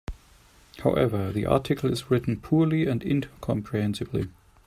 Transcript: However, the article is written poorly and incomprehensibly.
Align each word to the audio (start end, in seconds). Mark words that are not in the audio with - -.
However, 0.79 1.31
the 1.31 1.45
article 1.45 1.91
is 1.91 2.09
written 2.09 2.39
poorly 2.41 2.87
and 2.87 3.03
incomprehensibly. 3.03 4.29